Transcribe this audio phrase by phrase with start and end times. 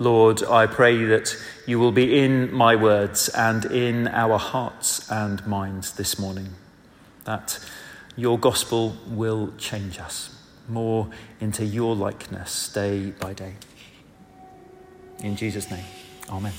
[0.00, 5.46] Lord, I pray that you will be in my words and in our hearts and
[5.46, 6.54] minds this morning,
[7.24, 7.58] that
[8.16, 10.34] your gospel will change us
[10.68, 13.56] more into your likeness day by day.
[15.18, 15.84] In Jesus' name,
[16.30, 16.54] Amen.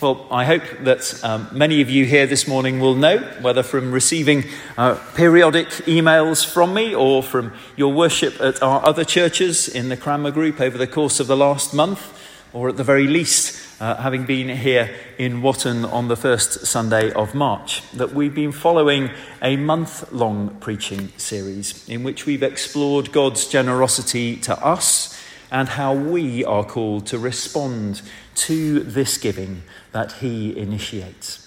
[0.00, 3.90] Well, I hope that um, many of you here this morning will know, whether from
[3.90, 4.44] receiving
[4.76, 9.96] uh, periodic emails from me or from your worship at our other churches in the
[9.96, 12.16] Cranmer Group over the course of the last month,
[12.52, 17.10] or at the very least, uh, having been here in Whatton on the first Sunday
[17.14, 19.10] of March, that we've been following
[19.42, 25.20] a month long preaching series in which we've explored God's generosity to us
[25.50, 28.02] and how we are called to respond
[28.38, 31.44] to this giving that he initiates.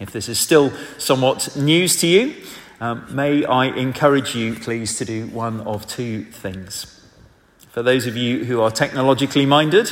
[0.00, 2.34] If this is still somewhat news to you,
[2.80, 7.00] um, may I encourage you, please, to do one of two things.
[7.70, 9.90] For those of you who are technologically minded,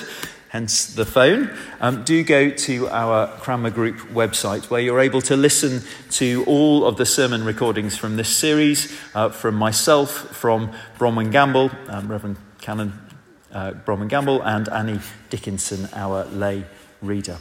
[0.49, 5.37] hence the phone, um, do go to our Cranmer Group website where you're able to
[5.37, 11.31] listen to all of the sermon recordings from this series uh, from myself, from Bronwyn
[11.31, 12.93] Gamble, um, Reverend Canon
[13.53, 16.65] uh, Bronwyn Gamble, and Annie Dickinson, our lay
[17.03, 17.39] reader.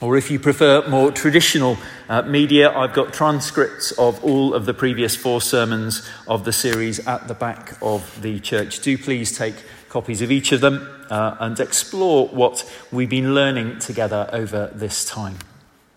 [0.00, 1.76] Or if you prefer more traditional
[2.08, 7.06] uh, media, I've got transcripts of all of the previous four sermons of the series
[7.06, 8.80] at the back of the church.
[8.80, 9.54] Do please take
[9.88, 15.04] copies of each of them uh, and explore what we've been learning together over this
[15.04, 15.38] time.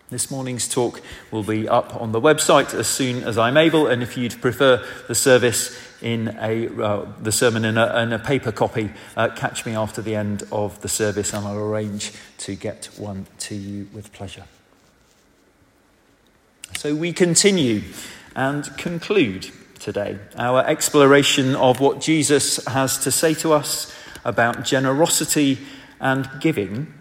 [0.08, 1.00] This morning's talk
[1.32, 4.84] will be up on the website as soon as I'm able, and if you'd prefer
[5.08, 9.66] the service in a, uh, the sermon in a, in a paper copy, uh, catch
[9.66, 13.88] me after the end of the service and I'll arrange to get one to you
[13.92, 14.44] with pleasure.
[16.76, 17.82] So we continue
[18.36, 23.92] and conclude today our exploration of what Jesus has to say to us
[24.24, 25.58] about generosity
[26.00, 26.92] and giving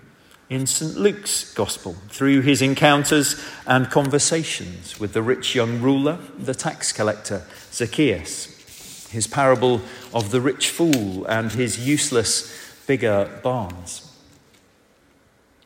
[0.49, 0.95] in St.
[0.95, 7.43] Luke's Gospel through his encounters and conversations with the rich young ruler, the tax collector,
[7.71, 8.55] Zacchaeus
[9.15, 9.81] his parable
[10.13, 12.53] of the rich fool and his useless
[12.85, 14.11] bigger barns.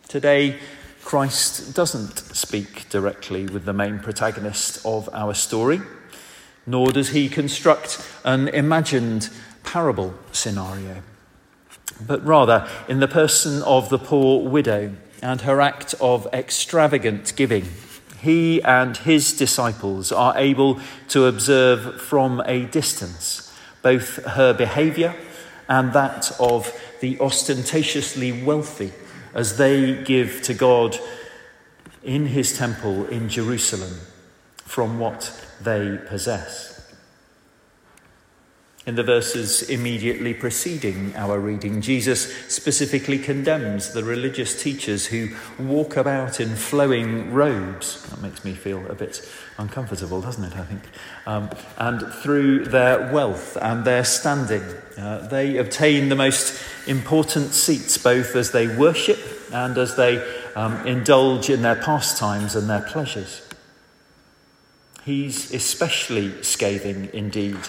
[0.07, 0.59] Today,
[1.03, 5.81] Christ doesn't speak directly with the main protagonist of our story,
[6.68, 9.29] nor does he construct an imagined
[9.63, 11.01] parable scenario,
[12.06, 17.66] but rather in the person of the poor widow and her act of extravagant giving
[18.22, 25.16] he and his disciples are able to observe from a distance both her behavior
[25.70, 28.92] and that of the ostentatiously wealthy
[29.34, 30.98] as they give to God
[32.04, 34.00] in his temple in Jerusalem
[34.58, 35.31] from what
[35.62, 36.78] they possess.
[38.89, 45.29] In the verses immediately preceding our reading, Jesus specifically condemns the religious teachers who
[45.59, 48.01] walk about in flowing robes.
[48.09, 49.29] That makes me feel a bit
[49.59, 50.55] uncomfortable, doesn't it?
[50.55, 50.81] I think.
[51.27, 54.63] Um, and through their wealth and their standing,
[54.97, 59.19] uh, they obtain the most important seats both as they worship
[59.53, 60.17] and as they
[60.56, 63.47] um, indulge in their pastimes and their pleasures.
[65.06, 67.59] He's especially scathing indeed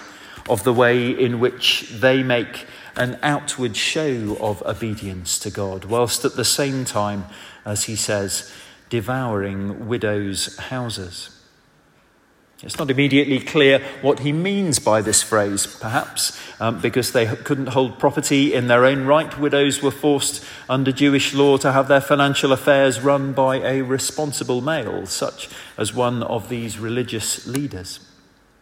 [0.49, 6.25] of the way in which they make an outward show of obedience to God, whilst
[6.25, 7.25] at the same time,
[7.65, 8.53] as he says,
[8.89, 11.37] devouring widows' houses.
[12.63, 17.69] It's not immediately clear what he means by this phrase, perhaps um, because they couldn't
[17.69, 19.39] hold property in their own right.
[19.39, 24.61] Widows were forced under Jewish law to have their financial affairs run by a responsible
[24.61, 25.49] male, such
[25.79, 28.10] as one of these religious leaders.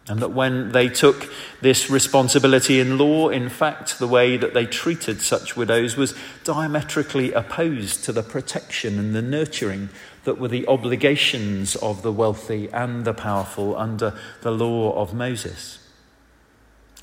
[0.09, 1.31] And that when they took
[1.61, 7.31] this responsibility in law, in fact, the way that they treated such widows was diametrically
[7.31, 9.89] opposed to the protection and the nurturing
[10.23, 15.77] that were the obligations of the wealthy and the powerful under the law of Moses.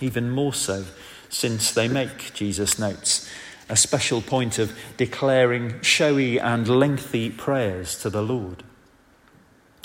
[0.01, 0.85] Even more so,
[1.29, 3.31] since they make, Jesus notes,
[3.69, 8.65] a special point of declaring showy and lengthy prayers to the Lord.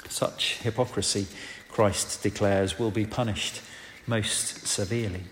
[0.09, 1.27] Such hypocrisy
[1.71, 3.61] Christ declares, will be punished
[4.07, 5.23] most severely.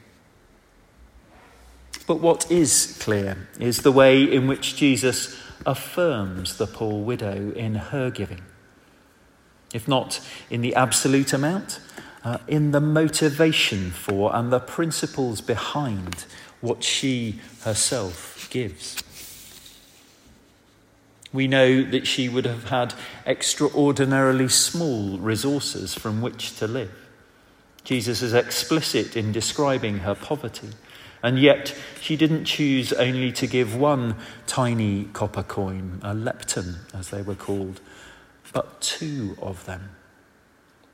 [2.08, 7.76] But what is clear is the way in which Jesus affirms the poor widow in
[7.76, 8.42] her giving.
[9.74, 10.20] If not
[10.50, 11.80] in the absolute amount,
[12.24, 16.26] uh, in the motivation for and the principles behind
[16.62, 19.04] what she herself gives.
[21.32, 22.94] We know that she would have had
[23.26, 26.92] extraordinarily small resources from which to live.
[27.84, 30.70] Jesus is explicit in describing her poverty
[31.22, 34.16] And yet, she didn't choose only to give one
[34.48, 37.82] tiny copper coin, a lepton as they were called,
[38.54, 39.96] but two of them.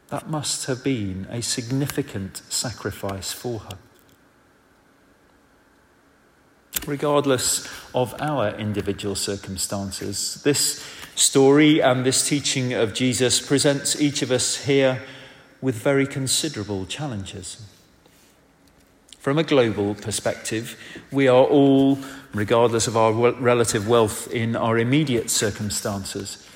[0.09, 3.77] That must have been a significant sacrifice for her.
[6.87, 10.85] Regardless of our individual circumstances, this
[11.15, 15.01] story and this teaching of Jesus presents each of us here
[15.61, 17.61] with very considerable challenges.
[19.17, 20.77] From a global perspective,
[21.11, 21.97] we are all,
[22.33, 26.47] regardless of our relative wealth in our immediate circumstances,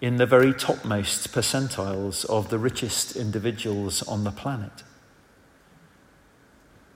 [0.00, 4.82] in the very topmost percentiles of the richest individuals on the planet.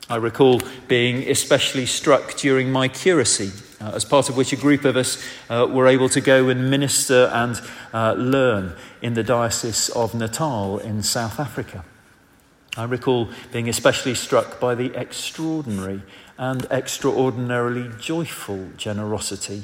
[0.09, 4.85] I recall being especially struck during my curacy, uh, as part of which a group
[4.85, 7.59] of us uh, were able to go and minister and
[7.93, 11.85] uh, learn in the Diocese of Natal in South Africa.
[12.77, 16.03] I recall being especially struck by the extraordinary
[16.37, 19.63] and extraordinarily joyful generosity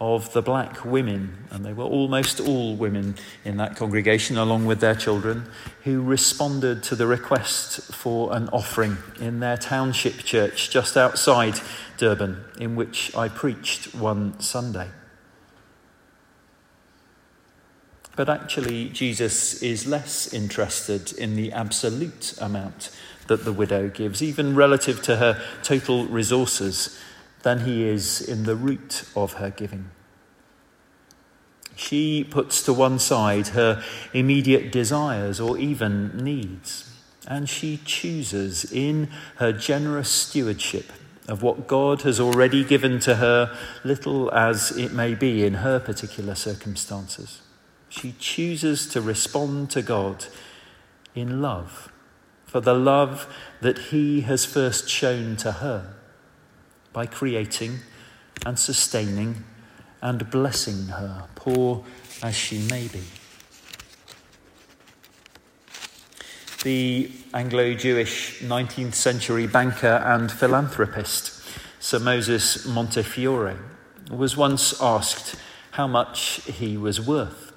[0.00, 4.80] of the black women, and they were almost all women in that congregation, along with
[4.80, 5.44] their children,
[5.82, 11.58] who responded to the request for an offering in their township church just outside
[11.96, 14.88] Durban, in which I preached one Sunday.
[18.14, 22.90] But actually, Jesus is less interested in the absolute amount
[23.28, 26.98] that the widow gives, even relative to her total resources,
[27.42, 29.90] than he is in the root of her giving.
[31.76, 33.82] She puts to one side her
[34.12, 36.92] immediate desires or even needs,
[37.26, 40.92] and she chooses in her generous stewardship
[41.28, 45.78] of what God has already given to her, little as it may be in her
[45.78, 47.42] particular circumstances.
[47.88, 50.26] She chooses to respond to God
[51.14, 51.92] in love,
[52.44, 55.97] for the love that He has first shown to her
[56.98, 57.78] by creating
[58.44, 59.44] and sustaining
[60.02, 61.84] and blessing her, poor
[62.24, 63.04] as she may be.
[66.64, 71.40] The Anglo Jewish 19th century banker and philanthropist,
[71.78, 73.60] Sir Moses Montefiore,
[74.10, 75.36] was once asked
[75.70, 77.52] how much he was worth.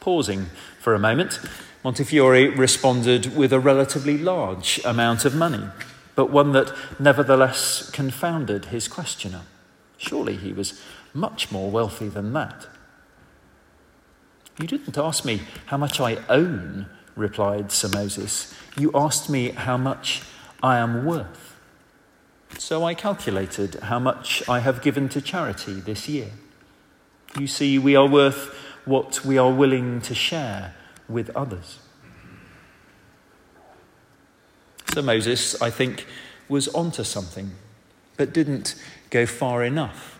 [0.00, 0.46] Pausing
[0.80, 1.38] for a moment,
[1.84, 5.62] Montefiore responded with a relatively large amount of money,
[6.14, 9.42] but one that nevertheless confounded his questioner.
[9.96, 10.80] Surely he was
[11.14, 12.66] much more wealthy than that.
[14.60, 16.86] You didn't ask me how much I own,
[17.16, 18.54] replied Sir Moses.
[18.76, 20.22] You asked me how much
[20.62, 21.58] I am worth.
[22.58, 26.30] So I calculated how much I have given to charity this year.
[27.38, 28.54] You see, we are worth
[28.84, 30.74] what we are willing to share
[31.08, 31.78] with others.
[34.92, 36.06] So Moses, I think,
[36.50, 37.52] was onto something,
[38.18, 38.74] but didn't
[39.08, 40.18] go far enough.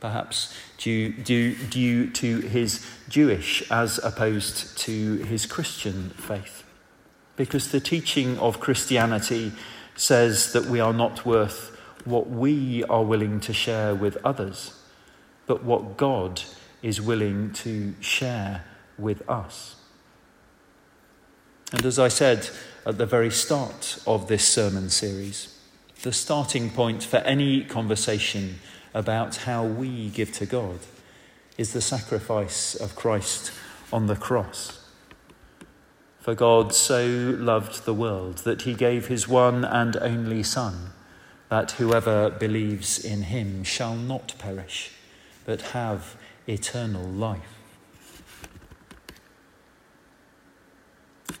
[0.00, 6.64] Perhaps due, due, due to his Jewish as opposed to his Christian faith.
[7.36, 9.52] Because the teaching of Christianity
[9.94, 14.72] says that we are not worth what we are willing to share with others,
[15.46, 16.40] but what God
[16.80, 18.64] is willing to share
[18.96, 19.76] with us.
[21.72, 22.50] And as I said
[22.84, 25.58] at the very start of this sermon series,
[26.02, 28.58] the starting point for any conversation
[28.92, 30.80] about how we give to God
[31.56, 33.52] is the sacrifice of Christ
[33.90, 34.86] on the cross.
[36.20, 37.06] For God so
[37.38, 40.92] loved the world that he gave his one and only Son,
[41.48, 44.92] that whoever believes in him shall not perish,
[45.46, 47.61] but have eternal life.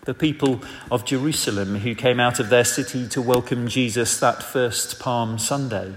[0.04, 4.98] The people of Jerusalem who came out of their city to welcome Jesus that first
[4.98, 5.94] Palm Sunday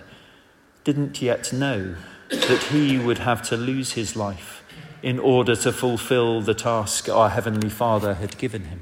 [0.83, 1.95] didn't yet know
[2.29, 4.63] that he would have to lose his life
[5.01, 8.81] in order to fulfill the task our Heavenly Father had given him.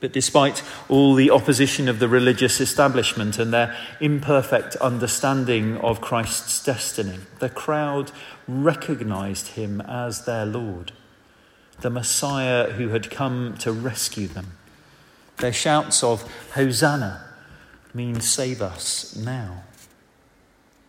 [0.00, 6.62] But despite all the opposition of the religious establishment and their imperfect understanding of Christ's
[6.62, 8.12] destiny, the crowd
[8.46, 10.92] recognized him as their Lord,
[11.80, 14.52] the Messiah who had come to rescue them.
[15.38, 16.22] Their shouts of
[16.54, 17.24] Hosanna
[17.92, 19.64] mean save us now.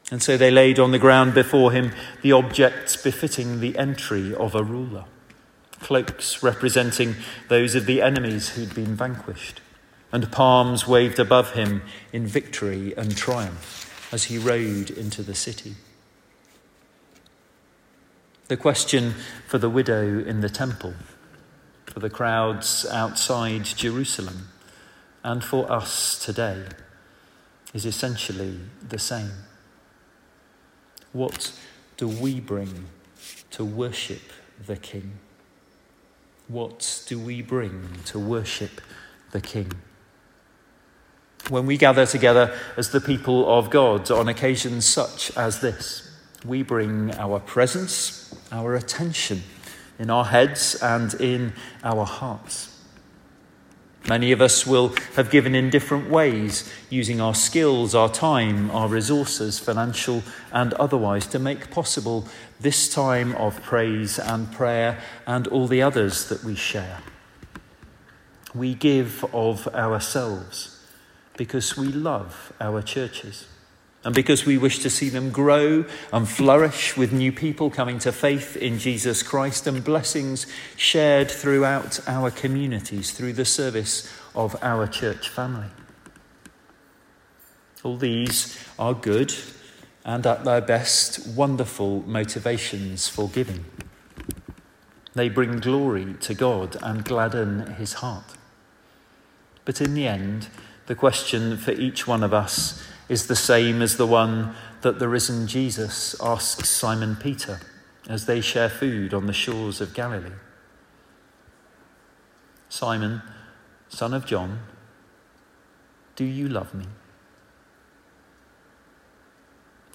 [0.10, 1.92] And so they laid on the ground before him
[2.22, 5.06] the objects befitting the entry of a ruler
[5.80, 7.16] cloaks representing
[7.50, 9.62] those of the enemies who'd been vanquished,
[10.12, 15.76] and palms waved above him in victory and triumph as he rode into the city.
[18.48, 19.14] The question
[19.46, 20.94] for the widow in the temple,
[21.86, 24.48] for the crowds outside Jerusalem,
[25.22, 26.64] and for us today
[27.74, 29.32] is essentially the same.
[31.12, 31.52] What
[31.98, 32.86] do we bring
[33.52, 34.32] to worship
[34.66, 35.20] the King?
[36.48, 38.80] What do we bring to worship
[39.32, 39.74] the King?
[41.50, 46.14] When we gather together as the people of God on occasions such as this,
[46.46, 49.44] we bring our presence, our attention
[50.00, 52.74] in our heads and in our hearts.
[54.08, 58.88] Many of us will have given in different ways, using our skills, our time, our
[58.88, 60.24] resources, financial
[60.54, 62.26] and otherwise, to make possible
[62.62, 67.00] this time of praise and prayer and all the others that we share.
[68.56, 70.82] We give of ourselves
[71.36, 73.46] because we love our churches
[74.08, 75.84] and because we wish to see them grow
[76.14, 80.48] and flourish with new people coming to faith in Jesus Christ and blessings
[80.78, 85.68] shared throughout our communities through the service of our church family.
[87.84, 89.34] All these are good
[90.06, 93.66] and at their best wonderful motivations for giving.
[95.16, 98.36] They bring glory to God and gladden his heart.
[99.66, 100.48] But in the end,
[100.86, 105.08] the question for each one of us is the same as the one that the
[105.08, 107.60] risen Jesus asks Simon Peter
[108.10, 110.32] as they share food on the shores of Galilee.
[112.70, 113.22] Simon,
[113.90, 114.60] son of John,
[116.16, 116.86] do you love me?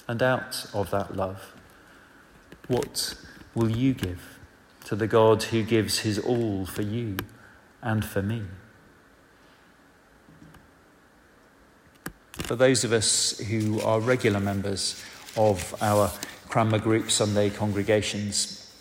[0.08, 1.54] And out of that love,
[2.68, 3.14] what
[3.54, 4.38] will you give
[4.84, 7.16] to the God who gives his all for you
[7.82, 8.42] and for me?
[12.32, 15.02] For those of us who are regular members
[15.36, 16.10] of our
[16.48, 18.74] Cranmer Group Sunday congregations,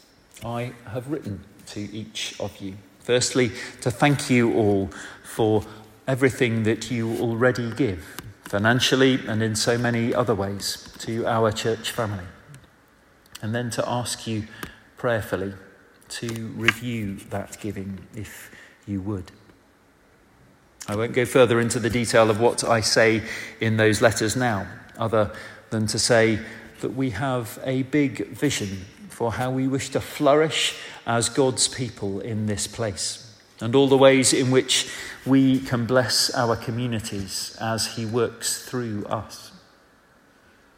[0.44, 2.76] I have written to each of you.
[3.00, 4.90] Firstly, to thank you all
[5.24, 5.64] for
[6.08, 8.06] everything that you already give,
[8.44, 12.26] financially and in so many other ways, to our church family.
[13.42, 14.48] And then to ask you
[14.98, 15.54] prayerfully
[16.10, 18.52] to review that giving if
[18.86, 19.32] you would.
[20.88, 23.22] I won't go further into the detail of what I say
[23.60, 25.32] in those letters now, other
[25.70, 26.40] than to say
[26.82, 32.20] that we have a big vision for how we wish to flourish as God's people
[32.20, 34.90] in this place, and all the ways in which
[35.26, 39.52] we can bless our communities as He works through us.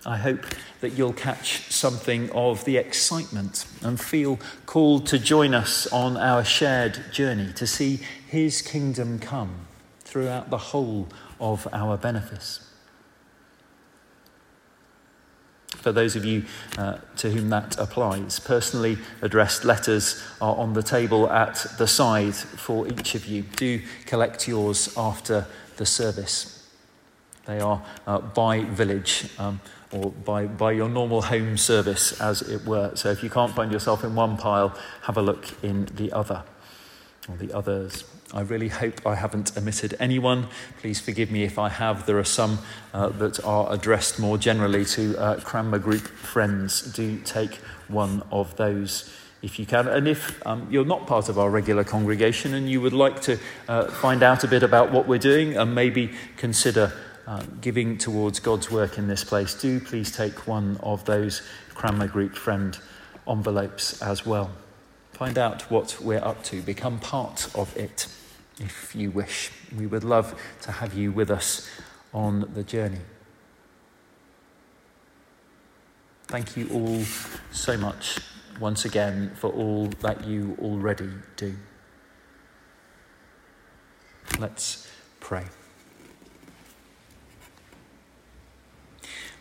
[0.06, 0.46] I hope
[0.82, 6.44] that you'll catch something of the excitement and feel called to join us on our
[6.44, 9.68] shared journey to see His kingdom come
[10.14, 11.08] throughout the whole
[11.40, 12.60] of our benefice.
[15.70, 16.46] For those of you
[16.78, 22.36] uh, to whom that applies, personally addressed letters are on the table at the side
[22.36, 23.42] for each of you.
[23.42, 26.70] Do collect yours after the service.
[27.48, 32.66] They are uh, by village um, or by, by your normal home service, as it
[32.68, 32.92] were.
[32.94, 36.44] So if you can't find yourself in one pile, have a look in the other
[37.28, 38.04] or the others.
[38.34, 40.48] I really hope I haven't omitted anyone.
[40.80, 42.08] Please forgive me if I have.
[42.08, 42.58] There are some
[42.92, 46.82] uh, that are addressed more generally to uh, Cranmer Group friends.
[46.82, 47.56] Do take
[47.88, 49.14] one of those
[49.44, 49.88] if you can.
[49.88, 53.38] And if um, you're not part of our regular congregation and you would like to
[53.68, 56.92] uh, find out a bit about what we're doing and maybe consider
[57.28, 61.44] uh, giving towards God's work in this place, do please take one of those
[61.76, 62.80] Cranmer Group friend
[63.28, 64.50] envelopes as well.
[65.12, 68.08] Find out what we're up to, become part of it
[68.60, 69.52] if you wish.
[69.76, 71.70] We would love to have you with us
[72.14, 73.02] on the journey.
[76.28, 77.04] Thank you all
[77.52, 78.20] so much
[78.60, 81.56] once again for all that you already do.
[84.40, 85.46] Let's pray.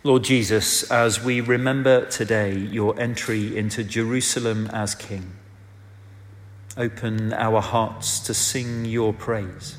[0.05, 5.33] Lord Jesus, as we remember today your entry into Jerusalem as King,
[6.77, 9.77] Open our hearts to sing your praise.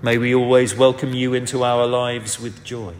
[0.00, 2.94] May we always welcome you into our lives with joy.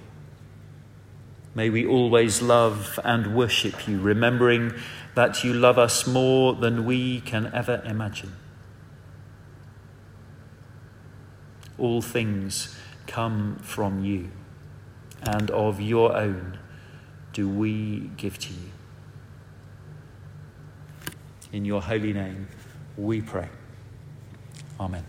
[1.55, 4.75] May we always love and worship you, remembering
[5.15, 8.33] that you love us more than we can ever imagine.
[11.79, 14.31] All things come from you,
[15.23, 16.59] and of your own
[17.33, 18.71] do we give to you.
[21.53, 22.49] In your holy name,
[22.97, 23.49] we pray.
[24.81, 25.05] Amen.